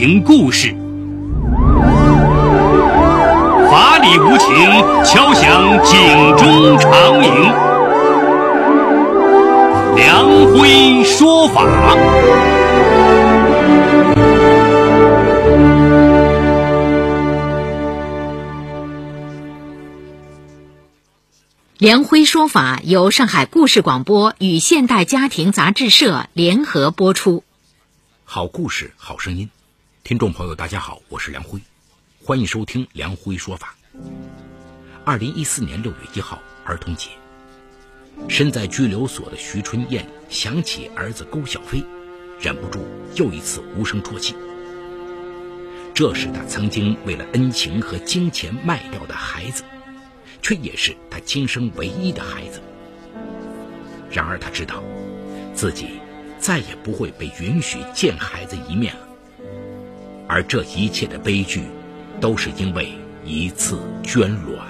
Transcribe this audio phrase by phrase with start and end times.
[0.00, 0.68] 情故事。
[3.68, 4.48] 法理无情，
[5.04, 7.28] 敲响警钟长鸣。
[9.96, 11.64] 梁辉说法。
[21.78, 27.42] 梁辉说法由上海故事广播与现代家庭杂志社联合播出。
[28.22, 29.50] 好故事，好声音，
[30.08, 31.60] 听众朋友，大家好，我是梁辉，
[32.24, 33.76] 欢迎收听梁辉说法。
[35.04, 37.10] 二零一四年六月一号，儿童节，
[38.26, 41.84] 身在拘留所的徐春燕想起儿子勾小飞，
[42.40, 44.34] 忍不住又一次无声啜泣。
[45.92, 49.62] 这是他曾经为了恩情和金钱卖掉的孩子。
[50.40, 52.62] 却也是他今生唯一的孩子。
[54.10, 54.82] 然而他知道，
[55.52, 56.00] 自己
[56.38, 59.07] 再也不会被允许见孩子一面了。
[60.28, 61.62] 而这一切的悲剧，
[62.20, 62.92] 都是因为
[63.24, 64.68] 一次捐卵。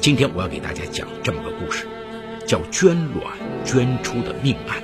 [0.00, 1.88] 今天我要给大家讲这么个故事，
[2.46, 4.80] 叫“捐卵捐出的命案”。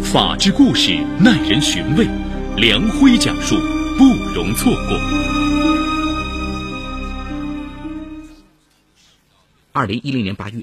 [0.00, 2.06] 法治故事耐人寻味。
[2.56, 3.56] 梁辉讲述，
[3.96, 4.04] 不
[4.34, 5.00] 容错过。
[9.72, 10.62] 二零一零年八月，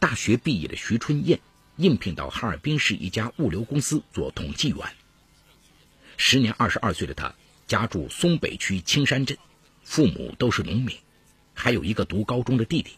[0.00, 1.38] 大学毕业的徐春燕
[1.76, 4.78] 应聘到哈尔滨市一家物流公司做统计员。
[6.16, 7.34] 时年二十二岁的他，
[7.66, 9.36] 家住松北区青山镇，
[9.84, 10.96] 父母都是农民，
[11.54, 12.92] 还有一个读高中的弟弟。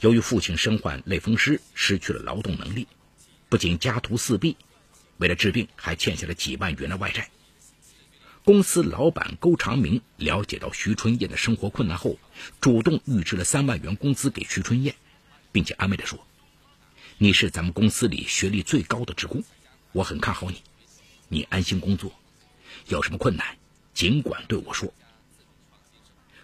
[0.00, 2.86] 由于父亲身患类风湿，失去了劳动能力，
[3.48, 4.56] 不仅家徒四壁。
[5.18, 7.28] 为了治病，还欠下了几万元的外债。
[8.44, 12.18] 公司老板勾长明了解到徐春燕的生活困难后，
[12.60, 14.96] 主动预支了三万元工资给徐春燕，
[15.52, 16.18] 并且安慰地说
[17.22, 19.44] ：“你是咱们公司里学历最高的职工，
[19.92, 20.60] 我很看好你，
[21.28, 22.12] 你安心工作，
[22.88, 23.58] 有什么困难
[23.94, 24.92] 尽管对我说。”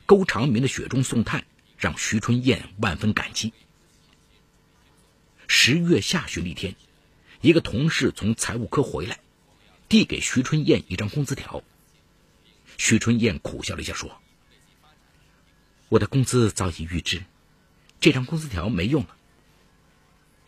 [0.06, 1.44] 勾长明的雪中送炭
[1.76, 3.52] 让徐春燕万分感激。
[5.48, 6.76] 十月下旬一天。
[7.40, 9.18] 一个同事从财务科回来，
[9.88, 11.64] 递给徐春燕一张工资条。
[12.76, 14.20] 徐春燕苦笑了一下，说
[15.90, 17.24] ：“我的工资早已预支，
[17.98, 19.16] 这张工资条没用了。”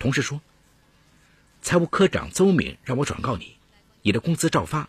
[0.01, 0.41] 同事说
[1.61, 3.59] ：“财务科长邹敏让我转告你，
[4.01, 4.89] 你的工资照发，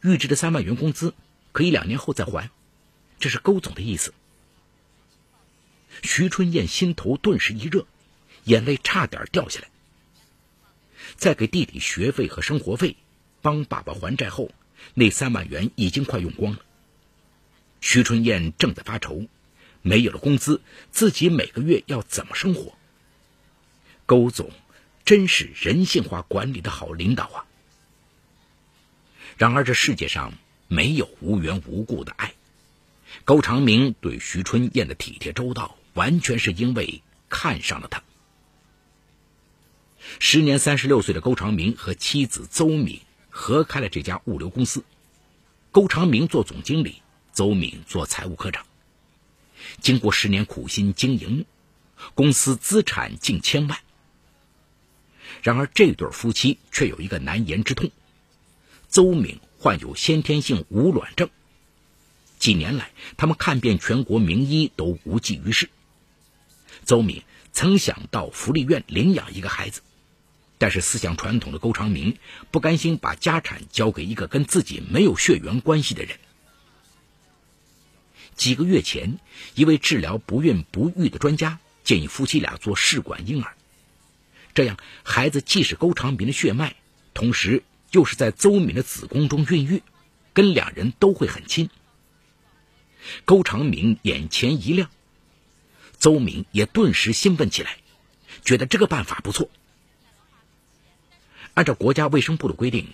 [0.00, 1.12] 预支的三万元工资
[1.52, 2.50] 可以两年后再还，
[3.20, 4.14] 这是勾总的意思。”
[6.02, 7.86] 徐春燕心头顿时一热，
[8.44, 9.68] 眼泪差点掉下来。
[11.16, 12.96] 在给弟弟学费和生活费，
[13.42, 14.50] 帮爸爸还债后，
[14.94, 16.60] 那三万元已经快用光了。
[17.82, 19.26] 徐春燕正在发愁，
[19.82, 22.77] 没有了工资，自己每个月要怎么生活？
[24.08, 24.50] 高总
[25.04, 27.44] 真是人性化管理的好领导啊！
[29.36, 30.32] 然而这世界上
[30.66, 32.32] 没有无缘无故的爱，
[33.26, 38.02] 高长明对徐春燕的体贴周到，完全是因为看上了她。
[40.18, 44.84] 时年三十六岁的高长明和妻子邹敏合开了这家物流公司，
[45.70, 47.02] 高长明做总经理，
[47.34, 48.64] 邹敏做财务科长。
[49.82, 51.44] 经过十年苦心经营，
[52.14, 53.78] 公司资产近千万。
[55.42, 57.90] 然而，这对夫妻却有一个难言之痛：
[58.88, 61.30] 邹敏患有先天性无卵症。
[62.38, 65.68] 几年来，他们看遍全国名医都无济于事。
[66.84, 67.22] 邹敏
[67.52, 69.82] 曾想到福利院领养一个孩子。
[70.60, 72.16] 但是思想传统的勾长明
[72.50, 76.18] 不甘心把家产交给一个跟自己没有血缘关系的人。
[78.34, 79.20] 几个月前，
[79.54, 83.54] 一位治疗不孕不育的专家建议夫妻俩做试管婴儿，
[84.58, 86.74] 这样孩子既是勾长明的血脉，
[87.14, 89.84] 同时又是在邹敏的子宫中孕育，
[90.32, 91.70] 跟两人都会很亲。
[93.24, 94.90] 勾长明眼前一亮，
[96.00, 97.76] 邹敏也顿时兴奋起来，
[98.42, 99.48] 觉得这个办法不错。
[101.54, 102.88] 按照国家卫生部的规定，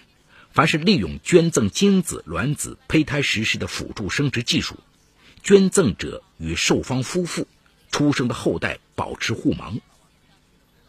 [0.52, 4.78] 凡是利用捐赠精子、卵子、胚胎实施的辅助生殖技术，
[5.42, 7.48] 捐赠者与受方夫妇
[7.90, 9.80] 出生的后代保持互盲。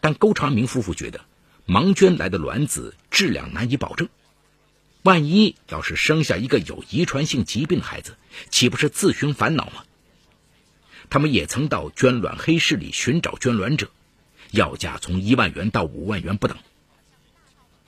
[0.05, 1.25] 但勾长明夫妇觉得，
[1.65, 4.07] 盲捐来的卵子质量难以保证，
[5.01, 8.15] 万一要是生下一个有遗传性疾病的孩子，
[8.51, 9.83] 岂不是自寻烦恼吗？
[11.09, 13.89] 他们也曾到捐卵黑市里寻找捐卵者，
[14.51, 16.55] 要价从一万元到五万元不等。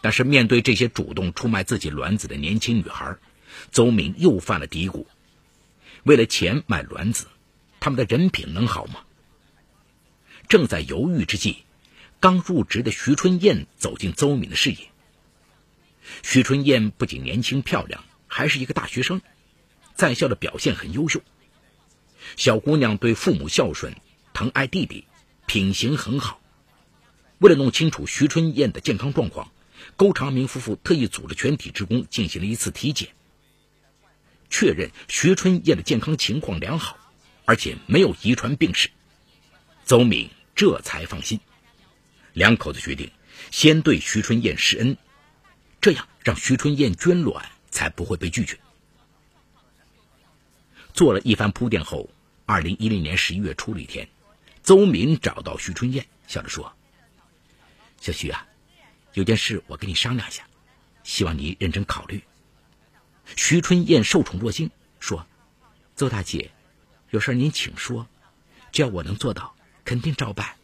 [0.01, 3.15] 但是面对这些主动出卖自己卵子的年轻女孩，
[3.71, 5.05] 邹敏又犯了嘀咕：
[6.01, 7.27] 为了钱卖卵子，
[7.79, 9.01] 他们的人品能好吗？
[10.49, 11.57] 正在犹豫之际，
[12.19, 14.77] 刚入职的徐春燕走进邹敏的视野。
[16.23, 19.21] 徐春燕不仅年轻漂亮，还是一个大学生，
[19.95, 21.21] 在校的表现很优秀。
[22.35, 23.95] 小姑娘对父母孝顺，
[24.33, 25.05] 疼爱弟弟，
[25.45, 26.39] 品行很好。
[27.39, 29.51] 为了弄清楚徐春燕的健康状况，
[29.95, 33.09] 高长明夫妇特意组织全体职工进行了一次体检，
[34.49, 36.97] 确认徐春燕的健康情况良好，
[37.45, 38.89] 而且没有遗传病史。
[39.85, 41.39] 邹敏这才放心，
[42.37, 43.11] 两口子决定
[43.49, 44.95] 先对徐春燕施恩，
[45.81, 48.59] 这样让徐春燕捐卵才不会被拒绝。
[50.93, 52.07] 做了一番铺垫后，
[52.45, 54.07] 二零一零年十一月初的一天，
[54.61, 56.71] 邹敏找到徐春燕，笑着说
[57.99, 58.45] ：“小徐啊，
[59.13, 60.43] 有件事我跟你商量一下，
[61.03, 62.21] 希望你认真考虑。”
[63.35, 64.69] 徐春燕受宠若惊，
[64.99, 65.25] 说
[65.97, 66.51] ：“邹大姐，
[67.09, 68.07] 有事您请说，
[68.71, 70.56] 只要我能做到。”肯定照办。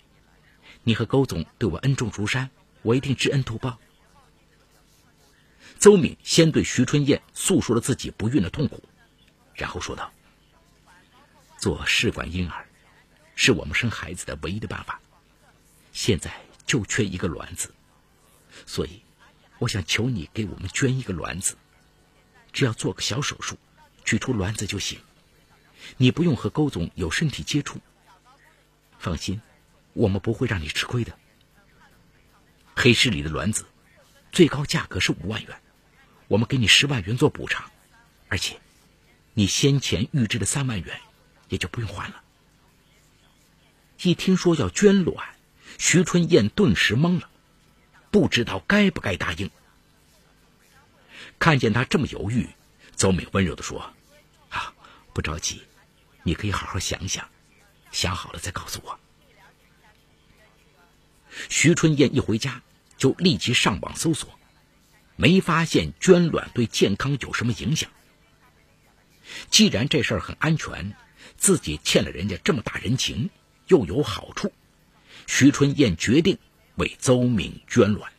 [0.84, 2.50] 你和勾总对我恩重如山，
[2.82, 3.80] 我一定知恩图报。
[5.80, 8.84] 邹敏先对徐春燕诉说了自己不孕的痛苦，
[9.54, 10.14] 然后说道
[11.60, 12.66] ：“做试管婴儿，
[13.36, 15.02] 是我们生孩子的唯一的办法。
[15.92, 16.34] 现在
[16.66, 17.74] 就缺一个卵子，
[18.66, 19.02] 所以
[19.60, 21.56] 我想求你给我们捐一个卵子，
[22.52, 23.58] 只要做个小手术，
[24.06, 25.00] 取出卵子就行。
[25.98, 27.80] 你不用和勾总有身体接触。”
[29.00, 29.42] 放心，
[29.94, 31.18] 我们不会让你吃亏的。
[32.76, 33.66] 黑市里的卵子，
[34.32, 35.62] 最高价格是五万元，
[36.28, 37.72] 我们给你十万元做补偿，
[38.28, 38.60] 而且，
[39.34, 41.00] 你先前预支的三万元，
[41.50, 42.24] 也就不用还了。
[44.02, 45.36] 一听说要捐卵，
[45.78, 47.30] 徐春燕顿时懵了，
[48.12, 49.50] 不知道该不该答应。
[51.40, 52.50] 看见他这么犹豫，
[52.96, 53.94] 邹美温柔的说
[54.50, 54.74] ：“啊，
[55.14, 55.62] 不着急，
[56.24, 57.28] 你可以好好想想。”
[57.92, 59.00] 想好了再告诉我。
[61.50, 62.62] 徐春燕一回家
[62.98, 64.30] 就立即上网搜索，
[65.16, 67.90] 没发现捐卵对健康有什么影响。
[69.50, 70.94] 既然这事儿很安全，
[71.38, 73.30] 自己欠了人家这么大人情，
[73.68, 74.52] 又有好处，
[75.28, 76.38] 徐春燕决定
[76.76, 78.12] 为邹敏捐卵。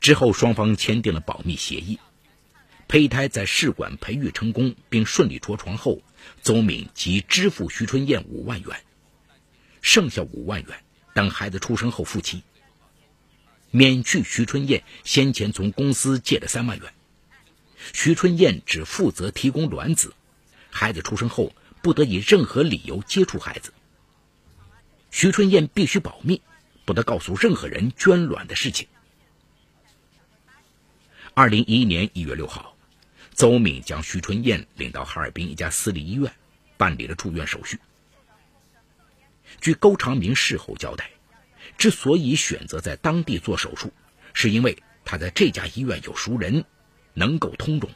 [0.00, 1.98] 之后，双方签订了保密协议。
[2.86, 6.02] 胚胎在试管培育成功并顺利着床后，
[6.42, 8.84] 邹敏即支付徐春燕五万元，
[9.84, 10.82] 剩下五万元
[11.12, 12.42] 等孩子出生后付清，
[13.70, 16.94] 免去徐春燕先前从公司借的三万元。
[17.92, 20.14] 徐春燕只负责提供卵子，
[20.70, 23.74] 孩子出生后不得以任何理由接触孩子。
[25.10, 26.40] 徐春燕必须保密，
[26.86, 28.88] 不得告诉任何人捐卵的事情。
[31.34, 32.74] 二零一一年一月六号。
[33.34, 36.32] 邹敏将徐春燕领到哈尔滨一家私立医院，
[36.76, 37.80] 办理了住院手续。
[39.60, 41.10] 据高长明事后交代，
[41.78, 43.92] 之所以选择在当地做手术，
[44.32, 46.64] 是因为他在这家医院有熟人，
[47.14, 47.90] 能够通融。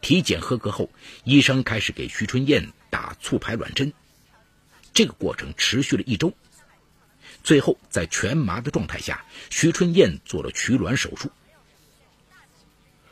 [0.00, 0.90] 体检合格后，
[1.24, 3.92] 医生开始给徐春燕打促排卵针，
[4.92, 6.32] 这个过程持续了一周。
[7.42, 11.30] 最后，在全麻的状态下，徐春燕做了取卵手术。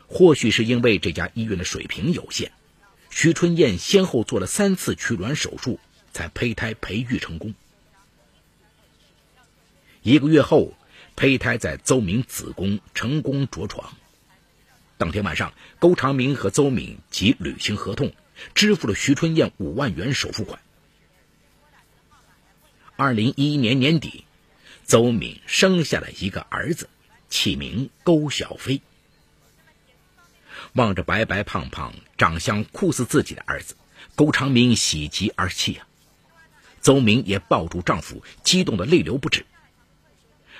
[0.07, 2.51] 或许是因为这家医院的水平有限，
[3.09, 5.79] 徐春燕先后做了三次取卵手术，
[6.13, 7.53] 才胚胎培育成功。
[10.03, 10.73] 一个月后，
[11.15, 13.93] 胚胎在邹敏子宫成功着床。
[14.97, 18.13] 当天晚上，勾长明和邹敏即履行合同，
[18.53, 20.61] 支付了徐春燕五万元首付款。
[22.95, 24.23] 二零一一年年底，
[24.85, 26.87] 邹敏生下了一个儿子，
[27.27, 28.81] 起名勾小飞。
[30.73, 33.75] 望着白白胖胖、长相酷似自己的儿子，
[34.15, 35.87] 勾长明喜极而泣啊！
[36.83, 39.43] 邹明也抱住丈夫，激动的泪流不止。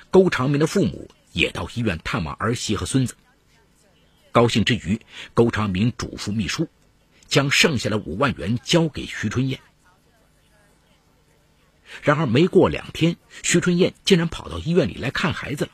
[0.09, 3.15] 勾长明的父母也到医院探望儿媳和孙子。
[4.31, 4.99] 高兴之余，
[5.33, 6.67] 勾长明嘱咐秘书，
[7.27, 9.59] 将剩下的五万元交给徐春燕。
[12.01, 15.71] 然而，没过两天，徐春燕竟然跑到医院里来看孩子了。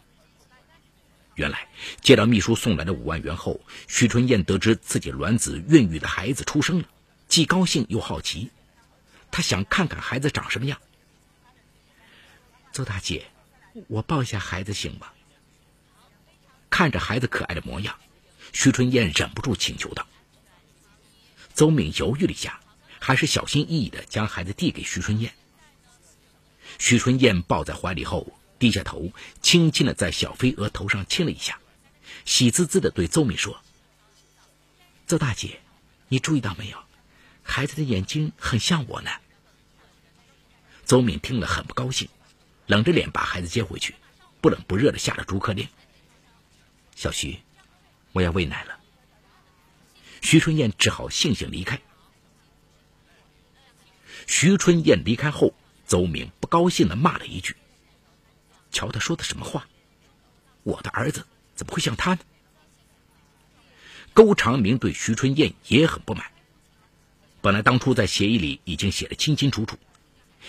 [1.36, 1.70] 原来
[2.01, 6.89] 接到秘书送来的五万元后，徐春燕得知自己卵子孕育的孩子出生了，
[7.27, 8.50] 既高兴又好奇，
[9.31, 10.79] 她想看看孩子长什么样。
[12.71, 13.25] 邹大姐，
[13.88, 15.07] 我抱一下孩子行吗？
[16.69, 17.98] 看着孩子可爱的模样，
[18.53, 20.07] 徐春燕忍不住请求道。
[21.53, 22.59] 邹敏犹豫了一下，
[23.00, 25.33] 还是小心翼翼的将孩子递给徐春燕。
[26.77, 28.36] 徐春燕抱在怀里后。
[28.59, 29.09] 低下头，
[29.41, 31.57] 轻轻的在小飞额头上亲了一下，
[32.25, 33.57] 喜滋滋的对邹敏说
[35.07, 35.62] ：“邹大姐，
[36.09, 36.77] 你注意到没有？
[37.50, 39.12] 孩子的眼睛很像我呢。”
[40.86, 42.08] 邹敏听了很不高兴，
[42.68, 43.96] 冷着脸把孩子接回去，
[44.41, 45.68] 不冷不热的下了逐客令
[46.96, 47.39] ：“小徐，
[48.12, 48.79] 我要喂奶了。”
[50.22, 51.79] 徐春燕只好悻悻离开。
[54.27, 55.53] 徐春燕离开后，
[55.86, 57.56] 邹敏不高兴的骂了一句
[58.72, 59.68] ：“瞧他说的什么话！
[60.63, 61.25] 我的儿子
[61.56, 62.20] 怎么会像他呢？”
[64.13, 66.32] 勾长明对徐春燕也很不满。
[67.41, 69.77] 本来当初在协议里已经写的清清楚楚，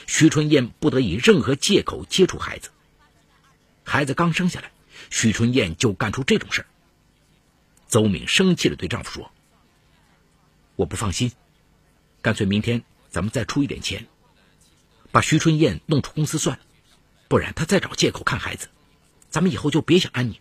[0.06, 2.70] 徐春燕不得以任何借口接触孩子。
[3.84, 4.72] 孩子刚生下来，
[5.08, 6.66] 徐春燕就干出这种事儿。
[7.88, 9.32] 邹敏生气的对丈夫说
[10.76, 11.32] ：“我不放心，
[12.22, 14.06] 干脆明天咱们再出一点钱，
[15.12, 16.64] 把徐春燕弄出公司算了，
[17.28, 18.68] 不然她再找借口看孩子，
[19.28, 20.40] 咱们以后就别想安宁。”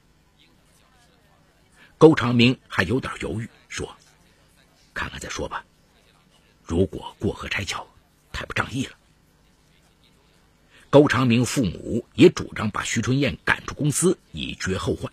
[2.00, 3.96] 勾长明还有点犹豫，说
[4.94, 5.64] ：“看看再说吧。”
[6.70, 7.88] 如果过河拆桥，
[8.32, 8.96] 太不仗义了。
[10.92, 15.12] 高长明父母也主张把徐春燕赶出公司，以绝后患。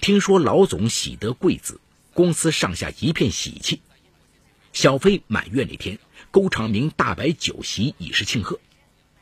[0.00, 1.82] 听说老总喜得贵子，
[2.14, 3.82] 公司上下一片喜气。
[4.72, 5.98] 小飞满月那天，
[6.30, 8.58] 高长明大摆酒席以示庆贺，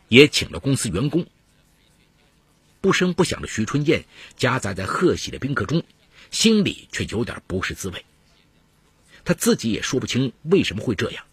[0.07, 1.27] 也请了公司员工。
[2.81, 4.05] 不声不响的徐春燕
[4.37, 5.83] 夹杂在贺喜的宾客中，
[6.31, 8.05] 心里却有点不是滋味。
[9.25, 11.25] 他自己也说不清为什么会这样。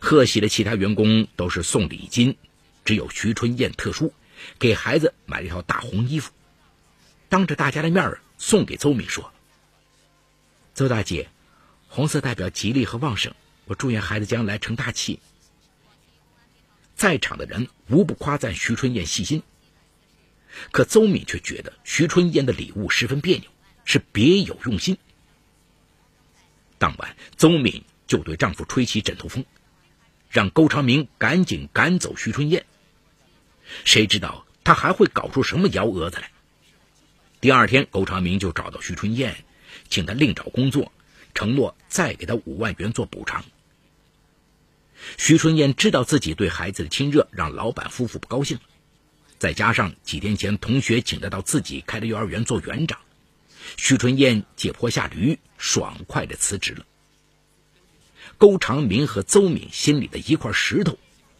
[0.00, 2.36] 贺喜的其他员工都是送礼金，
[2.84, 4.12] 只有徐春燕特殊，
[4.58, 6.32] 给孩子买了一套大红衣服，
[7.28, 9.32] 当着大家的面送给邹敏说
[10.74, 11.28] ：“邹大姐，
[11.86, 13.32] 红色代表吉利和旺盛，
[13.66, 15.20] 我祝愿孩子将来成大器。”
[16.96, 19.42] 在场的人无不夸赞徐春燕细心，
[20.72, 23.50] 可邹敏却觉得徐春燕的礼物十分别扭，
[23.84, 24.98] 是别有用心。
[26.82, 29.44] 当晚，邹敏就对丈夫吹起枕头风，
[30.28, 32.66] 让勾长明赶紧赶走徐春燕。
[33.84, 36.32] 谁知道他还会搞出什么幺蛾子来？
[37.40, 39.44] 第二天，勾长明就找到徐春燕，
[39.90, 40.90] 请她另找工作，
[41.34, 43.44] 承诺再给她五万元做补偿。
[45.16, 48.58] 徐春燕知道自己对孩子的亲热让老板夫妇不高兴，
[49.38, 52.98] 再加上几天前同学请她到自己开的幼儿园做园长。
[53.76, 56.84] 徐春燕解剖下驴，爽快的辞职了。
[58.38, 60.98] 勾长明和邹敏心里的一块石头，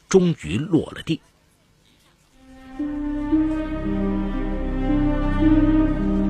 [0.09, 1.21] 终于落了地。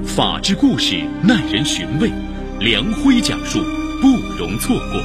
[0.07, 2.11] 法治故事耐人寻味，
[2.61, 3.59] 梁辉讲述
[4.01, 5.03] 不容错过。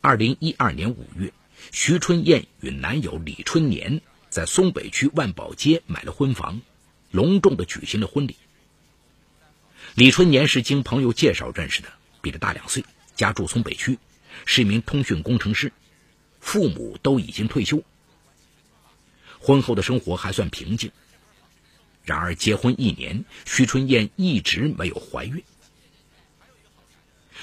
[0.00, 1.32] 二零一二年五月，
[1.70, 4.00] 徐春燕与男友李春年。
[4.30, 6.60] 在松北区万宝街买了婚房，
[7.10, 8.36] 隆重的举行了婚礼。
[9.94, 11.88] 李春年是经朋友介绍认识的，
[12.20, 13.98] 比他大两岁，家住松北区，
[14.44, 15.72] 是一名通讯工程师，
[16.40, 17.82] 父母都已经退休。
[19.40, 20.92] 婚后的生活还算平静。
[22.04, 25.42] 然而结婚一年，徐春燕一直没有怀孕。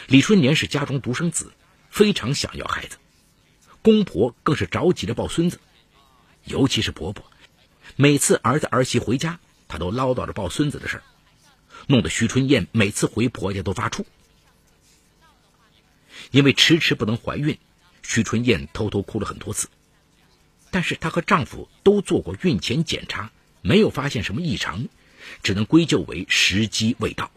[0.07, 1.51] 李春年是家中独生子，
[1.89, 2.97] 非常想要孩子，
[3.81, 5.59] 公婆更是着急的抱孙子。
[6.45, 7.25] 尤其是婆婆，
[7.95, 11.03] 每次儿子儿媳回家，她都唠叨着抱孙子的事儿，
[11.87, 14.05] 弄得徐春燕每次回婆家都发怵。
[16.31, 17.57] 因为迟迟不能怀孕，
[18.01, 19.67] 徐春燕偷偷哭了很多次。
[20.71, 24.87] 但是她和丈夫都做过孕前检查，没有发现什么异常，
[25.43, 27.31] 只能归咎为时机未到。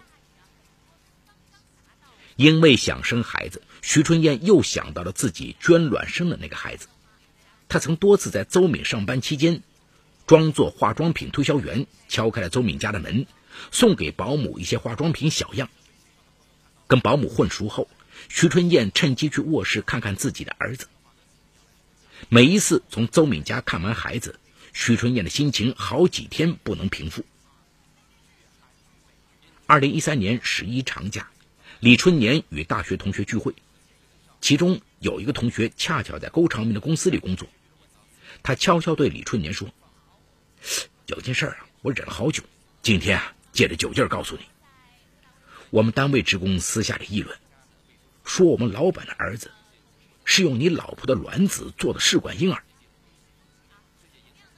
[2.36, 6.88] 因为想生孩子，徐春燕又想到了自己捐卵生的那个孩子。
[7.68, 9.62] 他曾多次在邹敏上班期间，
[10.26, 13.26] 装作化妆品推销员，敲开了邹敏家的门，
[13.70, 15.68] 送给保姆一些化妆品小样。
[16.86, 17.88] 跟保姆混熟后，
[18.30, 20.88] 徐春燕趁机去卧室看看自己的儿子。
[22.30, 24.40] 每一次从邹敏家看完孩子，
[24.72, 27.24] 徐春燕的心情好几天不能平复。
[29.66, 31.28] 二零一三年十一长假，
[31.80, 33.54] 李春年与大学同学聚会，
[34.40, 37.46] 其中有一个同学恰巧在勾长明的公司里工作。
[38.42, 39.68] 他悄悄对李春年说
[41.06, 42.42] ：“有件事啊，我忍了好久，
[42.82, 44.42] 今天啊，借着酒劲儿告诉你。
[45.70, 47.38] 我们单位职工私下里议论，
[48.24, 49.50] 说我们老板的儿子
[50.24, 52.62] 是用你老婆的卵子做的试管婴儿。”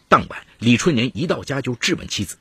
[0.09, 2.39] 当晚，李春年一到家就质问妻子：“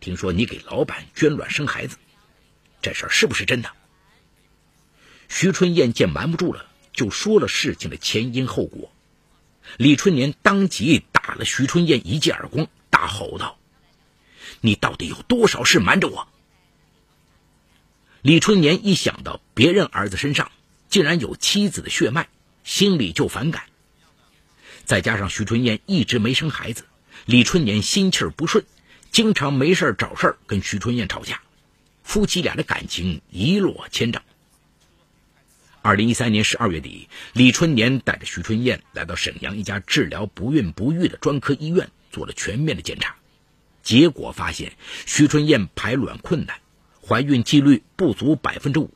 [0.00, 1.96] 听说你给老板捐卵生孩子，
[2.82, 3.70] 这事儿是不是真的？”
[5.28, 8.92] 徐春燕见瞒不住了，就说了事情的前因后果。
[9.76, 13.58] 李春年当即打了徐春燕一记耳光，大吼道
[14.60, 16.28] ：“你到底有多少事瞒着我？”
[18.22, 20.50] 李春年一想到别人儿子身上
[20.88, 22.28] 竟然有妻子的血脉，
[22.62, 23.64] 心里就反感。
[24.84, 26.84] 再加上徐春燕一直没生孩子，
[27.26, 28.64] 李春年心气儿不顺，
[29.10, 31.40] 经常没事找事儿跟徐春燕吵架，
[32.02, 34.22] 夫妻俩的感情一落千丈。
[35.84, 43.16] 二零一三年十二月底，李春年带着徐春燕来到沈阳一家治疗不孕不育的专科医院，做了全面的检查，
[43.82, 44.72] 结果发现
[45.04, 46.56] 徐春燕排卵困难。
[47.06, 48.94] 怀孕几率不足百分之五。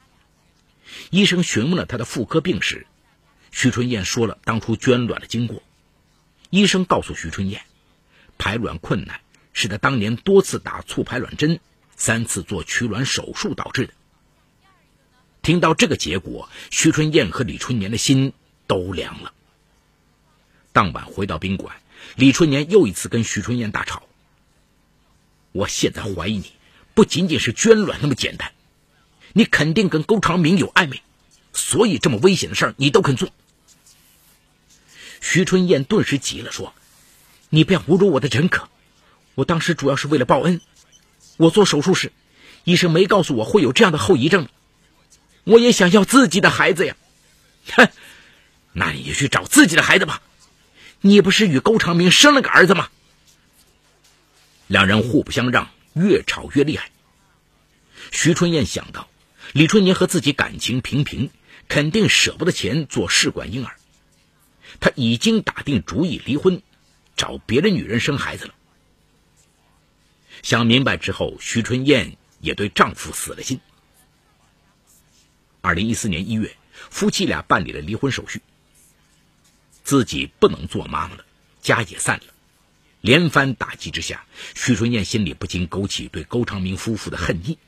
[1.11, 2.87] 医生询问了她的妇科病史，
[3.51, 5.63] 徐春燕说了当初捐卵的经过。
[6.49, 7.61] 医生告诉徐春燕，
[8.39, 9.21] 排卵困难
[9.53, 11.61] 是她当年多次打促排卵针、
[11.97, 13.93] 三次做取卵手术导致的。
[15.43, 18.33] 听到这个结果，徐春燕和李春年的心
[18.67, 19.33] 都凉了。
[20.73, 21.77] 当晚回到宾馆，
[22.17, 24.03] 李春年又一次跟徐春燕大吵。
[25.53, 26.53] 我现在怀疑你。
[26.95, 28.51] 不仅仅是捐卵那么简单，
[29.33, 31.01] 你肯定跟勾长明有暧昧，
[31.53, 33.29] 所以这么危险的事儿你都肯做。
[35.21, 36.75] 徐春燕顿时急了，说
[37.51, 38.69] ：“你不要侮辱我的人格，
[39.37, 40.61] 我当时主要是为了报恩。
[41.37, 42.11] 我做手术时，
[42.65, 44.49] 医生没告诉我会有这样的后遗症，
[45.49, 46.95] 我也想要自己的孩子呀。
[47.75, 47.89] 哼，
[48.73, 50.23] 那你就去找自己的孩子吧，
[51.01, 52.89] 你不是与高长明生了个儿子吗？”
[54.69, 55.69] 两人互不相让。
[55.95, 56.93] 越吵越厉害。
[58.13, 59.09] 徐春燕想到，
[59.53, 61.31] 李春年和自己感情平平，
[61.67, 63.75] 肯定舍不得钱做试管婴儿。
[64.79, 66.63] 他已经打定主意离婚，
[67.17, 68.55] 找别的女人生孩子了。
[70.45, 73.59] 想明白之后，徐春燕也对丈夫死了心。
[75.69, 76.57] 二零一四年一月，
[76.89, 78.41] 夫妻俩办理了离婚手续。
[79.85, 81.27] 自己不能做妈妈了，
[81.61, 82.33] 家也散了。
[83.03, 87.59] 连番打击之下，徐春燕心里不禁勾起对高长明夫妇的恨意。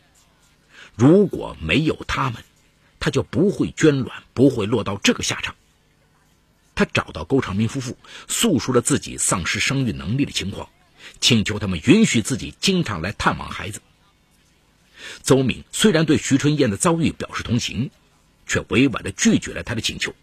[0.97, 2.43] 如果没有他们，
[3.01, 5.55] 她就不会捐卵，不会落到这个下场。
[6.75, 10.71] 她找到勾长明夫妇，诉说了自己丧失生育能力的情况，
[11.21, 13.83] 请求他们允许自己经常来探望孩子。
[15.23, 17.91] 邹敏虽然对徐春燕的遭遇表示同情，
[18.47, 20.15] 却委婉地拒绝了他的请求。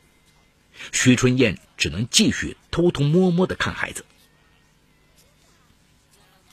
[0.91, 4.05] 徐春燕只能继续偷偷摸摸地看孩子。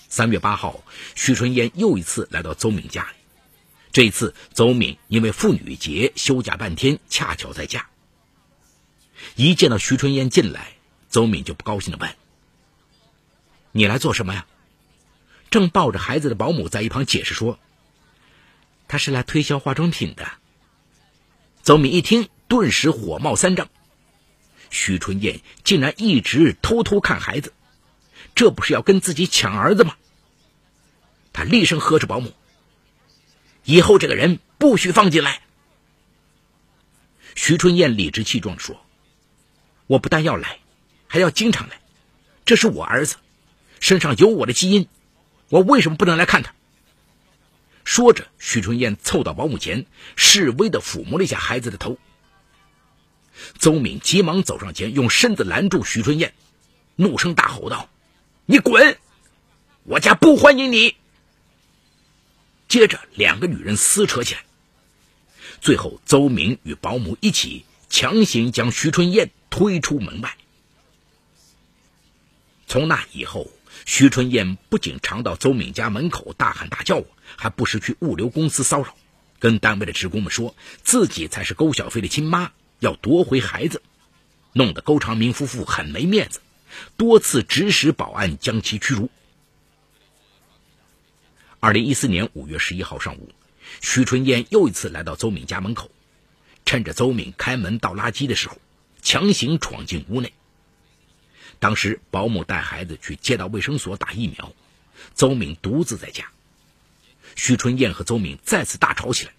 [0.08, 3.16] 三月八号，徐春燕又一次来到邹敏家里。
[3.92, 7.88] 这一次，邹敏因为妇女节休假半天，恰巧在家。
[9.36, 10.74] 一见到徐春燕进来，
[11.08, 12.14] 邹敏就不高兴的问
[13.72, 14.46] ：“你来做什么呀？”
[15.50, 17.58] 正抱着孩子的保姆在一旁解释说
[18.88, 20.26] ：“他是来推销化妆品的。”
[21.62, 23.68] 邹敏一听，顿时火冒三丈：
[24.70, 27.54] 徐春燕竟然一直偷偷看孩子，
[28.34, 29.96] 这不是要跟自己抢儿子吗？
[31.32, 32.32] 他厉声呵斥保姆
[33.64, 35.40] ：“以后这个人不许放进来。”
[37.34, 38.84] 徐春燕理直气壮说
[39.88, 40.58] ：“我不但要来，
[41.08, 41.80] 还要经常来。
[42.44, 43.16] 这是我儿子，
[43.80, 44.86] 身上有我的基因，
[45.48, 46.54] 我为什么不能来看他？”
[47.84, 51.98] 说着，徐春燕凑到保姆前，示威的抚摸了一下孩子的头。
[53.58, 56.34] 邹敏急忙走上前，用身子拦住徐春燕，
[56.96, 57.90] 怒声大吼道
[58.46, 58.98] ：“你滚！
[59.82, 60.96] 我家不欢迎你！”
[62.68, 64.44] 接着，两个女人撕扯起来。
[65.60, 70.36] 最后，邹明与保姆一起强行将徐春燕推出门外。
[72.66, 73.50] 从那以后，
[73.84, 77.02] 徐春燕不仅常到邹敏家门口大喊大叫，
[77.36, 78.96] 还不时去物流公司骚扰，
[79.38, 83.82] 跟单位的职工们说自己才是勾小飞的亲妈，要夺回孩子，
[84.52, 86.40] 弄得勾长明夫妇很没面子，
[86.96, 89.10] 多次指使保安将其驱逐。
[91.60, 93.30] 二零一四年五月十一号上午，
[93.80, 95.90] 徐春燕又一次来到邹敏家门口，
[96.66, 98.58] 趁着邹敏开门倒垃圾的时候，
[99.02, 100.32] 强行闯进屋内。
[101.58, 104.52] 当时保姆带孩子去街道卫生所打疫苗，
[105.14, 106.30] 邹敏独自在家。
[107.36, 109.32] 徐春燕和邹敏再次大吵起来。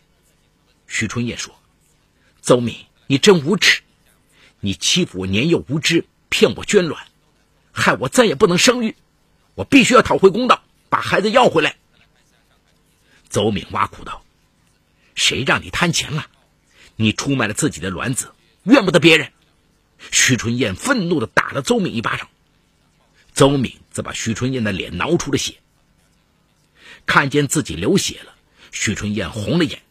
[0.88, 1.53] 徐春燕说
[2.41, 3.81] ：“邹敏，你真无耻！
[4.60, 7.08] 你欺负我年幼无知，骗我捐卵，
[7.71, 8.95] 害我再也不能生育，
[9.55, 11.77] 我必须要讨回公道，把孩子要回来。”
[13.29, 14.23] 邹敏挖苦道
[15.15, 16.27] ：“谁让你贪钱了？
[16.95, 18.31] 你出卖了自己的卵子，
[18.63, 19.31] 怨不得别人。”
[20.12, 22.29] 徐春燕愤怒的打了邹敏一巴掌，
[23.34, 25.55] 邹敏则把徐春燕的脸挠出了血。
[27.06, 28.36] 看见自己流血了，
[28.72, 29.82] 徐春燕红了眼，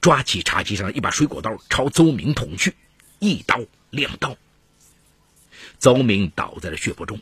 [0.00, 2.74] 抓起茶几上一把水果刀朝邹敏捅去，
[3.18, 4.36] 一刀两刀。
[5.78, 7.20] 邹敏倒在了血泊中。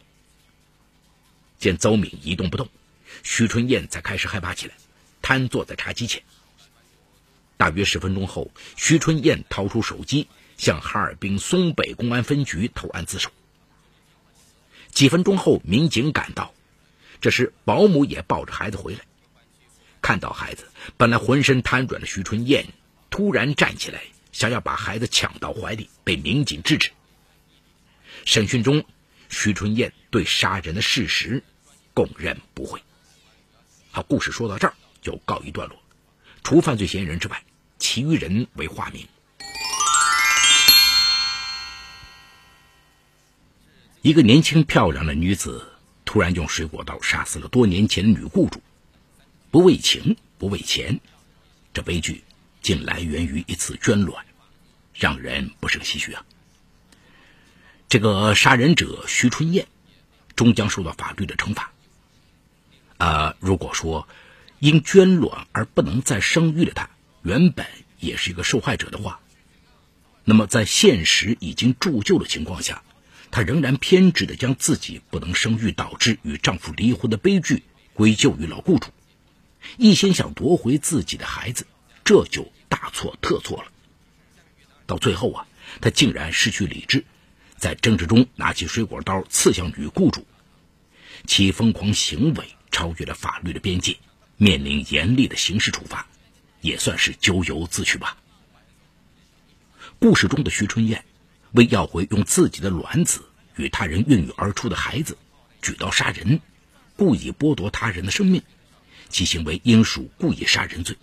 [1.58, 2.68] 见邹敏一动不动，
[3.22, 4.74] 徐春燕才开始害怕起来。
[5.22, 6.22] 瘫坐在茶几前，
[7.56, 13.30] 大约十分钟后，徐春燕掏出手机，向哈尔滨松北公安分局投案自首。
[14.92, 16.54] 几分钟后，民警赶到，
[17.20, 19.00] 这时保姆也抱着孩子回来。
[20.06, 22.66] 看到孩子，本来浑身瘫软的徐春燕
[23.10, 26.92] 突然站起来，想要把孩子抢到怀里，被民警制止。
[28.24, 28.84] 审讯中，
[29.28, 31.42] 徐春燕对杀人的事实
[31.92, 32.80] 供认不讳。
[33.90, 35.76] 好，故事说到这儿就告一段落。
[36.44, 37.42] 除犯罪嫌疑人之外，
[37.80, 39.08] 其余人为化名。
[44.02, 45.66] 一个年轻漂亮的女子
[46.04, 48.62] 突然用水果刀杀死了多年前的女雇主，
[49.56, 51.00] 不为情，不为钱，
[51.72, 52.24] 这悲剧
[52.60, 54.26] 竟来源于一次捐卵，
[54.92, 56.26] 让人不胜唏嘘啊！
[57.88, 59.66] 这个杀人者徐春燕
[60.34, 61.72] 终将受到法律的惩罚。
[62.98, 64.06] 呃，如果说
[64.58, 66.90] 因捐卵而不能再生育的她，
[67.22, 67.66] 原本
[67.98, 69.20] 也是一个受害者的话，
[70.24, 72.82] 那么在现实已经铸就的情况下，
[73.30, 77.62] 她仍然偏执地将自己不能生育导致与丈夫离婚的悲剧
[77.94, 78.90] 归咎于老雇主，
[79.76, 81.66] 一心想夺回自己的孩子，
[82.04, 83.72] 这就大错特错了。
[84.86, 85.46] 到最后啊，
[85.80, 87.04] 他竟然失去理智，
[87.56, 90.26] 在争执中拿起水果刀刺向女雇主，
[91.26, 93.96] 其疯狂行为超越了法律的边界，
[94.36, 96.06] 面临严厉的刑事处罚。
[96.62, 98.16] 也算是咎由自取吧。
[100.00, 101.04] 故事中的徐春燕，
[101.52, 105.16] 为要回用自己的卵子与他人孕育而出的孩子，
[105.62, 106.40] 举刀杀人，
[106.96, 108.42] 故意剥夺他人的生命，
[109.08, 110.96] 其行为应属故意杀人罪，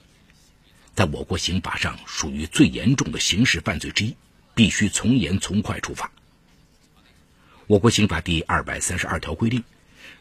[0.96, 4.16] 在我国刑法上属于最严重的刑事犯罪之一，
[4.54, 6.12] 必须从严从快处罚。
[7.68, 9.64] 我国刑法第二百三十二条规定，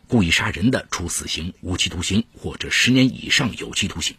[0.07, 4.17] 故意杀人的，处死刑、无期徒刑或者十年以上有期徒刑。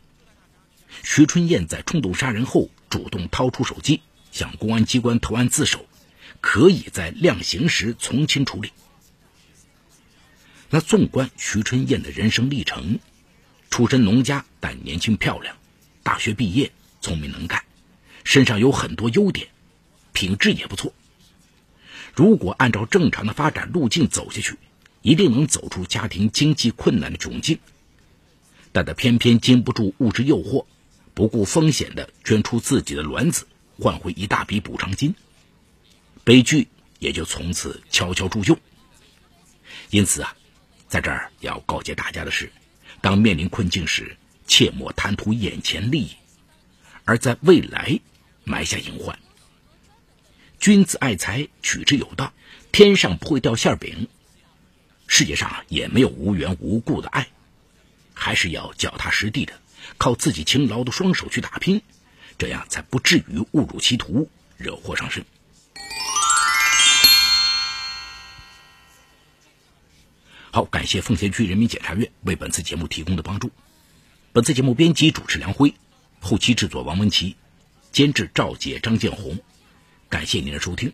[1.03, 5.87] 徐春燕在冲动杀人后，主动掏出手机向公安机关投案自首，
[6.41, 8.71] 可以在量刑时从轻处理。
[10.69, 12.99] 那纵观徐春燕的人生历程，
[13.73, 15.57] 出身农家但年轻漂亮，
[16.03, 17.63] 大学毕业，聪明能干，
[18.23, 19.47] 身上有很多优点，
[20.11, 20.93] 品质也不错。
[22.13, 24.59] 如果按照正常的发展路径走下去，
[25.01, 27.57] 一定能走出家庭经济困难的窘境。
[28.71, 30.67] 但他偏偏经不住物质诱惑。
[31.15, 33.47] 不顾风险的捐出自己的卵子，
[33.79, 35.15] 换回一大笔补偿金，
[36.23, 36.67] 悲剧
[36.99, 38.55] 也就从此悄悄铸就。
[39.89, 40.35] 因此啊，
[40.87, 42.51] 在这儿要告诫大家的是：
[43.03, 44.15] 当面临困境时，
[44.47, 46.15] 切莫贪图眼前利益，
[47.03, 47.99] 而在未来
[48.45, 49.19] 埋下隐患。
[50.57, 52.31] 君子爱财，取之有道，
[52.71, 54.07] 天上不会掉馅饼，
[55.05, 57.27] 世界上也没有无缘无故的爱，
[58.13, 59.51] 还是要脚踏实地的。
[59.97, 61.81] 靠自己勤劳的双手去打拼，
[62.37, 65.25] 这样才不至于误入歧途，惹祸上身。
[70.55, 73.49] 好，感谢奉贤区人民检察院为本次节目提供的帮助。
[74.33, 75.73] 本次节目编辑主持梁辉，
[76.19, 77.35] 后期制作王文琪，
[77.91, 79.39] 监制赵杰、张建红。
[80.09, 80.91] 感谢您的收听。